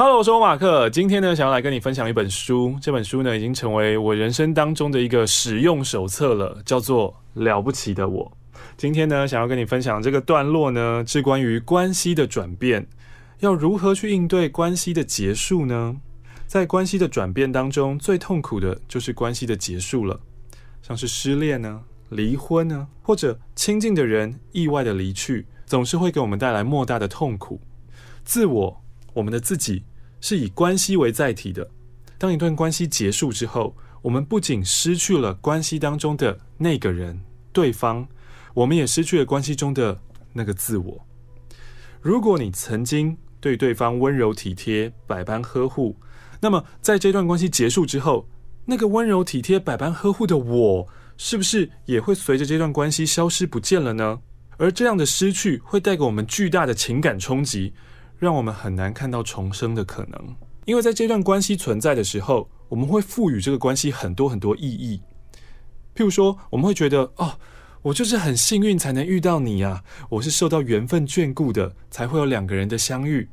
[0.00, 0.88] Hello，我是欧马克。
[0.90, 2.78] 今天呢，想要来跟你分享一本书。
[2.80, 8.32] 这本书呢，已经成为我人生当中的一个使用手册了，叫做《了不起的我》。
[8.76, 12.86] 今天呢，想要跟你分享这个段落呢，是关于关系的转变，
[13.40, 15.96] 要如何去应对关系的结束呢？
[16.46, 20.20] 在关系的转变当中，最痛苦的就是关系的结束了，
[20.80, 27.60] 像是失恋呢、离婚呢，或者亲近的人意外的离去，总是会给我们带来莫大的痛苦。
[28.24, 28.80] 自我。
[29.12, 29.84] 我们的自己
[30.20, 31.68] 是以关系为载体的。
[32.16, 37.20] 当一段关系结束之后，我们不仅失去了关系当中的那个人、
[37.52, 38.06] 对方，
[38.54, 40.00] 我们也失去了关系中的
[40.32, 41.06] 那个自我。
[42.00, 45.96] 如果你曾经对对方温柔体贴、百般呵护，
[46.40, 48.28] 那么在这段关系结束之后，
[48.64, 54.20] 那个温柔体贴、百般呵护的我，是不是也会随着这段关系消失不见了呢？
[54.56, 57.72] 而这样的失去会带给我们巨大的情感冲击。
[58.18, 65.00] 让我们很难看到重生的可能，因为在这段关系存在的时候，我们会赋予这个关系很多很多意义。
[65.94, 67.38] 譬如说，我们会觉得，哦，
[67.80, 73.28] 我就是很幸运才能遇到你啊，我是受到缘分眷顾的，才会有两个人的相遇。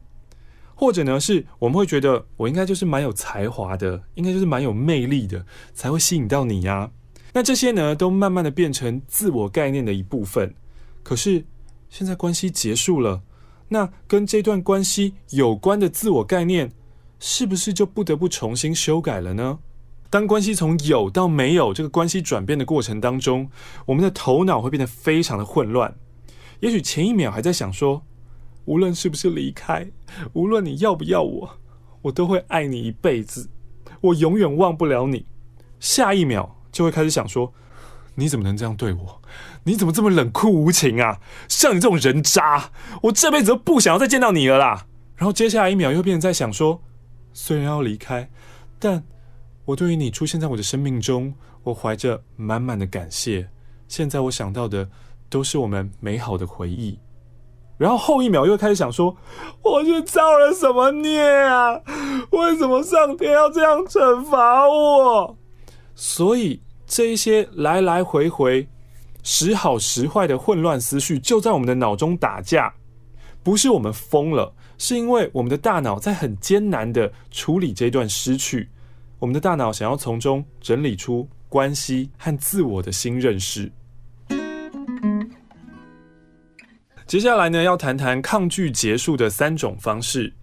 [0.75, 6.91] 或者呢，是我们会觉得，我应该就是蛮有才华的，应该就是蛮有魅力的，才会吸引到你呀。
[7.33, 10.53] 那这些呢，都慢慢的变成自我概念的一部分。
[11.01, 11.43] 可是
[11.89, 13.23] 现在关系结束了。
[13.69, 16.71] 那跟这段关系有关的自我概念，
[17.19, 19.59] 是不是就不得不重新修改了呢？
[20.09, 23.49] 当关系从有到没有这个关系转变的过程当中，
[23.85, 25.93] 我们的头脑会变得非常的混乱。
[26.61, 28.03] 也许前一秒还在想说，
[28.65, 29.87] 无论是不是离开，
[30.33, 31.57] 无论你要不要我，
[32.03, 33.49] 我都会爱你一辈子，
[33.99, 35.25] 我永远忘不了你。
[35.79, 37.53] 下一秒就会开始想说，
[38.15, 39.21] 你怎么能这样对我？
[39.65, 41.19] 你怎么这么冷酷无情啊？
[41.49, 42.71] 像你这种人渣，
[43.03, 44.85] 我这辈子都不想要再见到你了啦！
[45.15, 46.81] 然后接下来一秒又变成在想说，
[47.33, 48.29] 虽然要离开，
[48.79, 49.03] 但
[49.65, 53.49] 我对于你出现在我的生命中，我怀着满满的感谢。
[53.87, 54.89] 现在我想到的
[55.29, 56.97] 都是我们美好的回忆。
[57.77, 59.17] 然后后一秒又开始想说，
[59.61, 61.81] 我是造了什么孽啊？
[62.31, 65.37] 为什么上天要这样惩罚我？
[65.93, 66.61] 所以。
[66.87, 68.67] 这一些来来回回、
[69.23, 72.73] 时好时坏的混乱思绪，就在我们的脑中打架。
[73.43, 78.69] 不是我们疯了，是因为我们的大脑在很艰难的处理这段失去。
[79.19, 83.71] 我们的大脑想要从中整理出关系和自我的新认识。
[87.07, 90.33] 接下来呢，要谈谈抗拒结束的三种方式。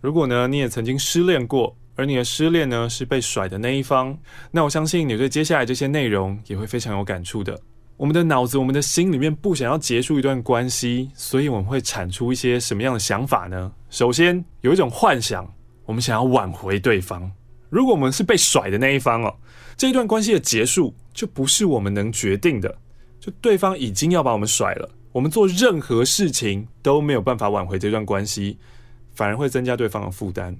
[0.00, 1.76] 如果呢，你也曾经失恋过。
[1.96, 4.16] 而你的失恋呢，是被甩的那一方，
[4.52, 7.58] 那我相信你对接下来这些内容也会非常有感触的。
[7.96, 13.72] 我们的脑子、我们的心里面不想要结束一段关系，所以我们会产出一些什么样的想法呢？
[13.88, 15.50] 首先有一种幻想，
[15.86, 17.28] 我们想要挽回对方。
[17.70, 19.34] 如果我们是被甩的那一方哦，
[19.76, 22.76] 这一段关系的结束就不是我们能决定的，
[23.18, 28.58] 就对方已经要把我们甩了，我们做任何事情都没有办法挽回这段关系，
[29.14, 30.54] 反而会增加对方的负担。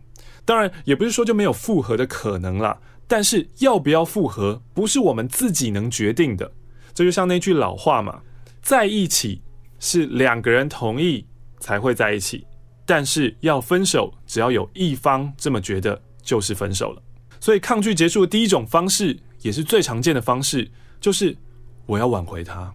[0.46, 2.78] 当然，也不是说就没有复合的可能啦。
[3.06, 6.50] 但是要不要复合，不是我们自己能决定的。
[6.94, 8.20] 这就像那句老话嘛，
[8.62, 9.42] 在一起
[9.78, 11.26] 是两个人同意
[11.60, 12.46] 才会在一起，
[12.84, 17.02] 但是要分手，只要有一方这么觉得，就是分手了。
[17.38, 20.68] 所以抗拒结束的第一种方式，也是最常见的方式，
[21.00, 21.36] 就是
[21.84, 22.72] 我要挽回他。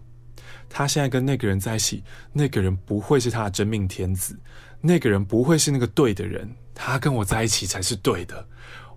[0.70, 4.38] 他现在跟那个人在一起，那个人不会是他的真命天子，
[4.82, 6.54] 那个人不会是那个对的人。
[6.74, 8.46] 他跟我在一起才是对的，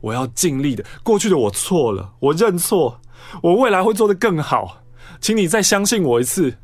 [0.02, 0.84] 我要尽力的。
[1.04, 3.00] 过去的我错了，我认错，
[3.44, 4.82] 我未来会做得更好，
[5.20, 6.58] 请你再相信我一次，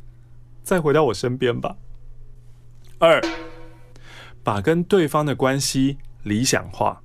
[0.64, 1.76] 再回到我身边吧。
[2.98, 3.22] 二，
[4.42, 7.02] 把跟对方的关系理想化。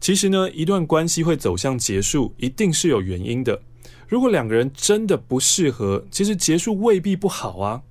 [0.00, 3.60] 其实呢，一段关系会走向结束，一定是有原因的。
[4.06, 7.82] 如果两个人真的不适合，其实结束未必不好啊。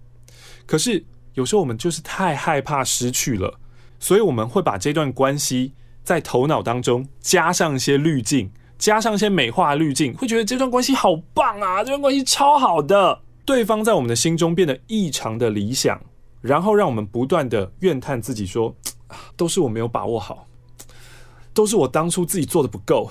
[0.65, 3.59] 可是有时候我们就是太害怕失去了。
[3.99, 13.19] 所以我们会把这段关系在头脑当中加上一些滤镜，加上一些美化滤镜，会觉得这段关系好棒啊，这段关系超好的。
[13.45, 15.99] 对方在我们的心中变得异常的理想，
[16.41, 18.75] 然后让我们不断的怨叹自己说，
[19.35, 20.45] 都是我没有把握好，
[21.53, 23.09] 都是我当初自己做的不够，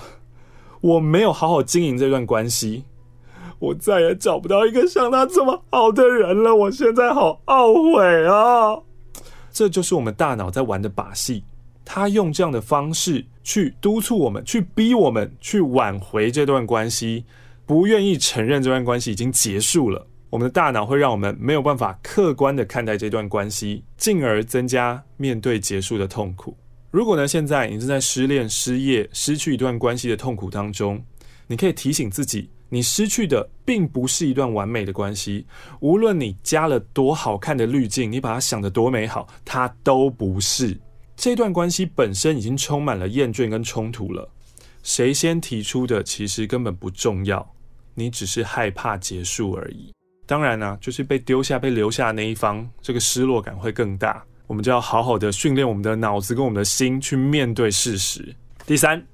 [0.80, 2.84] 我没有好好经营这段关系，
[3.58, 8.82] 我再也找不到一个像他这么好的人了，我现在好懊悔啊。
[9.56, 11.42] 这就是我们大脑在玩的把戏，
[11.82, 17.24] 他用这样的方式去督促我们，去逼我们去挽回这段关系，
[17.64, 20.06] 不愿意承认这段关系已经结束了。
[20.28, 26.54] 我们的大脑会让我们没有办法客观的看待这段关系，进而增加面对结束的痛苦。
[26.90, 31.02] 如果呢，现在你正在失恋、失业、失去一段关系的痛苦当中，
[31.46, 35.46] 你可以提醒自己，你失去的并不是一段完美的关系。
[35.81, 40.78] 无论你加了多好看的滤镜，你把它想得多美好，它都不是。
[41.16, 44.28] 这段关系本身已经充满了厌倦跟冲突了。
[44.82, 47.54] 谁先提出的其实根本不重要，
[47.94, 49.92] 你只是害怕结束而已。
[50.26, 54.22] 当然呢、就是被丢下、被留下的那一方，这个失落感会更大。
[54.46, 58.34] 我们就要好好的训练我们的脑子跟我们的心去面对事实。
[58.64, 59.04] 第三，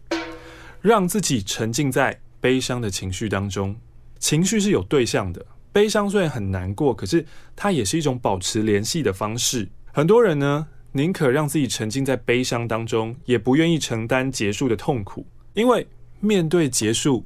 [0.81, 3.75] 让自己沉浸在悲伤的情绪当中。
[4.19, 7.25] 情绪是有对象的，悲伤虽然很难过，可是
[7.55, 9.69] 它也是一种保持联系的方式。
[9.93, 15.25] 很多人呢，宁可让自己沉浸在悲伤当中，也不愿意承担结束的痛苦，
[15.55, 15.87] 因为
[16.21, 17.25] 面对结束，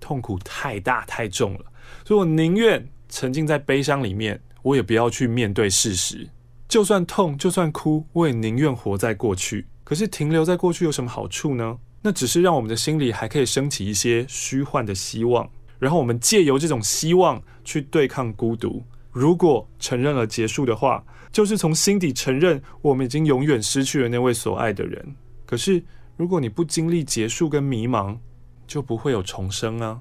[0.00, 1.66] 痛苦太大太重了。
[2.04, 6.26] 所以我宁愿沉浸在悲伤里面，我也不要去面对事实。
[6.66, 9.66] 就算痛，就算哭，我也宁愿活在过去。
[9.84, 11.78] 可是停留在过去有什么好处呢？
[12.06, 15.48] 那只是让我们的心里还可以升起一些虚幻的希望，
[15.78, 18.84] 然后我们借由这种希望去对抗孤独。
[19.10, 21.02] 如果承认了结束的话，
[21.32, 25.16] 就是从心底承认我们已经永远失去了那位所爱的人。
[25.46, 25.82] 可是
[26.18, 28.14] 如果你不经历结束跟迷茫，
[28.66, 29.98] 就不会有重生啊！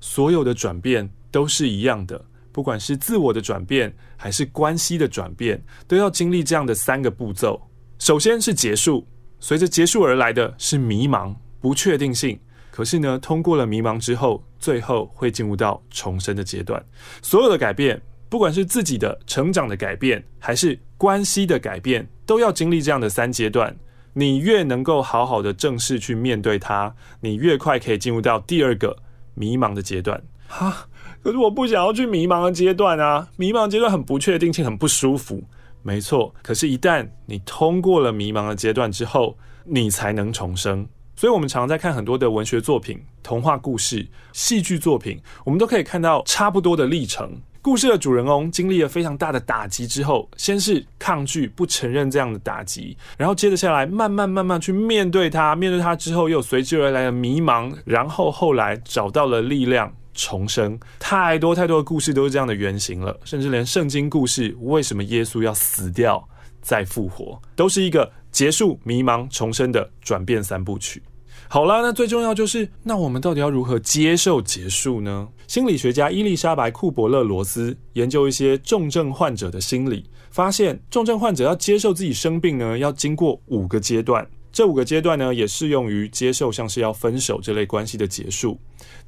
[0.00, 2.20] 所有的转变都是一样的。
[2.50, 7.60] 不管是自我的转变，还是关系的转变，都要经历这样的三个步骤。
[8.00, 9.06] 首先是结束，
[9.38, 12.38] 随着结束而来的是迷茫、不确定性。
[12.70, 16.84] 可是呢，通过了迷茫之后，最后会进入到重生的阶段。
[17.22, 23.74] 所有的改变，不管是自己的成长的改变，还是关系的改变，都要经历这样的三阶段。
[24.12, 28.94] 你越能够好好的正视去面对它，你越快可以进入到第二个
[29.32, 30.22] 迷茫的阶段。
[30.46, 30.86] 哈。
[31.22, 33.26] 可是我不想要去迷茫的阶段啊！
[33.36, 35.42] 迷茫阶段很不确定性，很不舒服。
[35.82, 40.86] 没错，可是，一旦你通过了迷茫的阶段之后，你才能重生。
[41.16, 47.30] 所以，我们常常在看很多的文学作品、童话故事、戏剧作品，我们都可以看到差不多的历程。
[47.62, 59.92] 故事的主人翁经历了非常大的打击之后，先是抗拒、不承认这样的打击，然后接着下来慢慢慢慢去面对它，面对它之后又随之而来的迷茫，然后后来找到了力量。
[60.16, 66.24] 重生，太多太多的故事都是这样的原型了，甚至连圣经故事，为什么耶稣要死掉
[66.62, 71.00] 再复活，都是一个结束、迷茫、重生的转变三部曲。
[71.46, 75.28] 好了，那最重要就是，那我们到底要如何接受结束呢？
[75.46, 84.26] 心理学家伊丽莎白·库伯勒罗斯研究一些重症患者的心理，发现重症患者要接受自己生病呢，要经过五个阶段。
[84.50, 88.58] 这五个阶段呢，也适用于接受像是要分手这类关系的结束。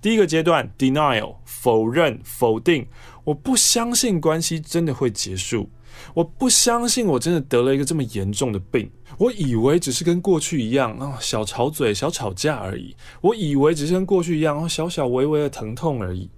[0.00, 2.86] 第一个阶段，denial，否认、否定，
[3.24, 5.68] 我不相信关系真的会结束，
[6.14, 16.30] 我不相信我真的得了一个这么严重的病，我以为只是跟过去一样啊，小吵嘴、小吵架而已，我以为只是跟过去一样，小小微微的疼痛而已。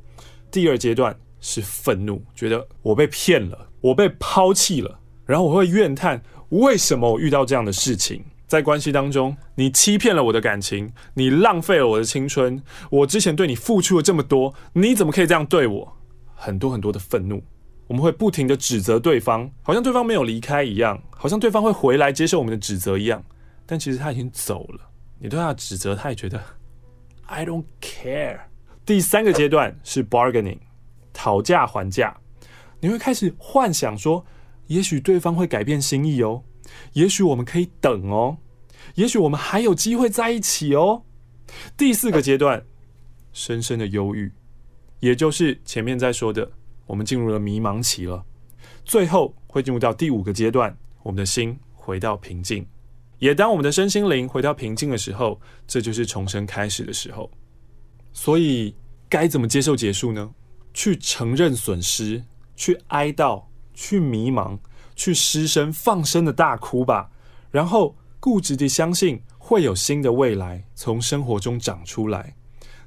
[0.50, 8.24] 第二阶段是愤怒，觉得我被骗了，我被抛弃了，然后我会怨叹，为什么我遇到这样的事情。
[8.46, 15.96] 在关系当中，你欺骗了我的感情，你浪费了我的青春，我之前对你付出了这么多，你怎么可以这样对我？
[16.34, 17.42] 很多很多的愤怒，
[17.88, 23.24] 我们会不停地指责对方，好像对方没有离开一样，好像对方会回来接受我们的指责一样，
[23.66, 24.88] 但其实他已经走了。
[25.18, 26.40] 你对他的指责，他也觉得
[27.26, 28.38] I don't care。
[28.86, 30.58] 第三个阶段是 bargaining，
[31.12, 32.16] 讨价还价，
[32.80, 34.24] 你会开始幻想说，
[34.66, 36.42] 也许对方会改变心意哦。
[36.92, 38.36] 也许我们可以等哦，
[38.94, 41.02] 也许我们还有机会在一起哦。
[41.76, 42.62] 第四个阶段，
[43.32, 44.30] 深深的忧郁，
[45.00, 46.50] 也就是前面在说的，
[46.88, 48.24] 我们进入了迷茫期了。
[48.84, 52.66] 最后会进入到第五个阶段，我们的心回到平静。
[53.20, 57.30] 也当我们的身心灵回到平静的时候，这就是重生开始的时候。
[58.12, 58.74] 所以
[59.08, 60.28] 该怎么接受结束呢？
[60.74, 62.24] 去承认损失，
[62.56, 64.58] 去哀悼，去迷茫。
[64.98, 67.08] 去失声放声的大哭吧，
[67.52, 72.34] 然后固执地相信会有新的未来从生活中长出来，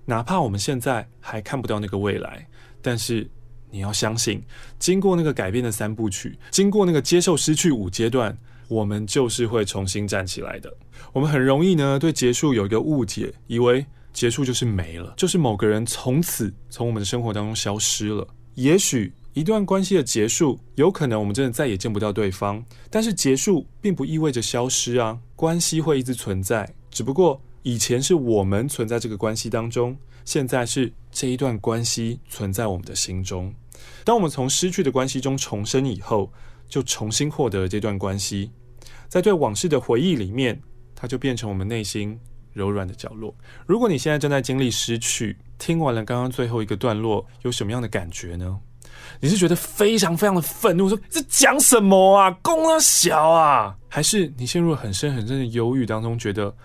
[0.03, 2.45] 哪怕我们现在还看不到那个未来，
[2.81, 3.31] 但是
[3.71, 4.43] 你要相信，
[4.77, 8.37] 经过那个改变的三部曲，经过那个接受失去五阶段，
[8.67, 10.71] 我们就是会重新站起来的。
[11.13, 19.11] 我们很容易呢对结束有一个误解，以为结束就是没了，就是某个人从此从我们的生活当中消失了，也许。
[19.33, 22.61] 一段关系的结束，有可能我们真的再也见不到对方。
[22.89, 26.69] 但是结束并不意味着消失啊，关系会一直存在。
[26.89, 33.53] 只不过以前是我们存在这个关系当中，现在是这一段关系存在我们的心中。
[34.03, 36.31] 当我们从失去的关系中重生以后，
[36.67, 38.51] 就重新获得了这段关系。
[39.07, 40.59] 在对往事的回忆里面，
[40.95, 42.17] 它就变成我们内心
[42.53, 43.35] 柔软的角落。
[43.65, 48.59] 如果你现在正在经历失去，听完了刚刚最后一个段落，有什么样的感觉呢？
[49.19, 56.55] 你是觉得非常非常的愤怒，说这讲什么啊，功啊小啊，还是你陷入了很深很深的忧郁当中，觉得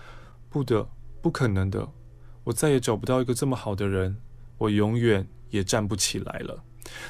[0.57, 0.89] 不得
[1.21, 1.87] 不可能的，
[2.43, 4.17] 我再也找不到一个这么好的人，
[4.57, 6.63] 我永远也站不起来了。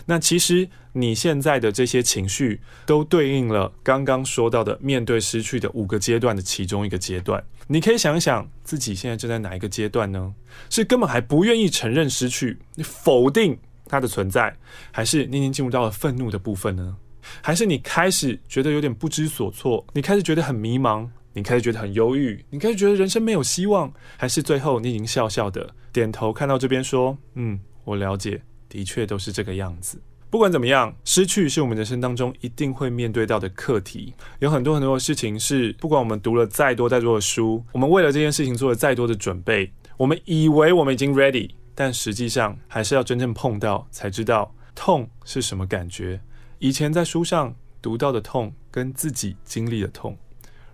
[0.06, 7.42] 那其实你现在的这些情绪，都对应了刚刚说到的面对失去的五个阶段的其中一个阶段。
[7.68, 10.36] 你可以想一想自己现在正在哪一个阶段呢？
[10.70, 14.54] 是根本还不愿意承认失去，你否定它的存在，
[14.92, 16.98] 还是你已经进入到了愤怒的部分呢？
[17.42, 19.86] 还是你开始觉得有点不知所措？
[19.94, 21.08] 你开始觉得很迷茫？
[21.38, 22.44] 你开始觉得很忧郁？
[22.50, 23.94] 你开始觉得人生没有希望？
[24.18, 30.02] 还是最后你已经笑笑的点头，看到这边说：“嗯，我了解。”的确都是这个样子。
[30.32, 34.16] 不管怎么样，失去是我们人生当中一定会面对到的课题。
[34.40, 46.20] 有很多很多的事情是，不管我们读了再多再多的书，我们为了这件事情做了再多的准备，我们以为我们已经 ready，但实际上还是要真正碰到才知道痛是什么感觉。
[46.58, 50.18] 以前在书上读到的痛，跟自己经历的痛，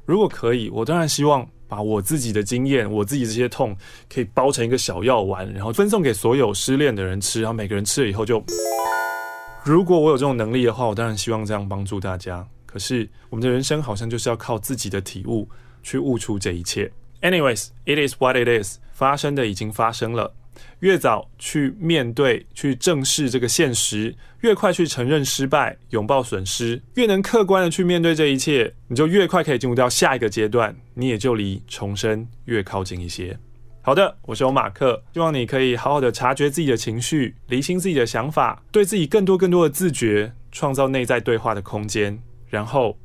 [0.05, 1.47] 如果可以，我当然希望。
[1.65, 3.75] 把我自己的经验，我自己这些痛，
[4.07, 8.43] 可以包成一个小药丸，然后分送给所有失恋的人吃，然后每个人吃了以后就，
[9.63, 12.47] 如果我有这种能力的话，我当然希望这样帮助大家。
[12.67, 15.49] 可是我们的人生好像就是要靠自己的体悟
[15.81, 16.91] 去悟出这一切。
[17.23, 20.31] Anyways, it is what it is，发生的已经发生了。
[20.79, 33.37] 越早去面对、去正视这个现实，越快去承认失败、拥抱损失，越能客观的去面对这一切，你就越快可以进入到下一个阶段，你也就离重生越靠近一些。
[33.81, 42.17] 好的，我是欧马克，希望你可以好好的察觉自己的情绪，厘清自己的想法，对自己更多更多的自觉，创造内在对话的空间，
[42.47, 42.97] 然后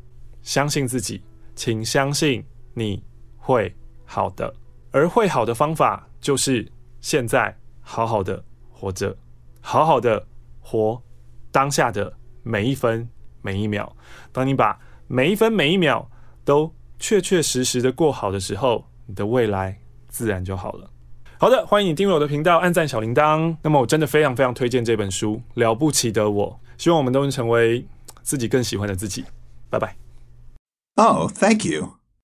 [0.42, 1.20] 相信自己，
[1.56, 3.02] 请相信你
[3.36, 3.74] 会
[4.04, 4.54] 好的，
[4.92, 6.66] 而会好的方法就是。
[7.00, 9.16] 现在好好的活着，
[9.60, 10.26] 好好的
[10.60, 11.02] 活
[11.50, 12.12] 当下的
[12.42, 13.08] 每一分
[13.42, 13.96] 每一秒。
[14.32, 16.10] 当你把每一分每一秒
[16.44, 20.90] 都确确实实的过好的时候，你的未来自然就好了。
[21.38, 23.56] 好的，欢迎你订阅我的频道，按赞小铃铛。
[23.62, 27.86] 那么我真的非常非常推荐这本书《了不起的我》，希望我们都能成为
[28.22, 29.24] 自己更喜欢的自己。
[29.70, 29.96] 拜拜。
[30.96, 31.97] Oh, thank you.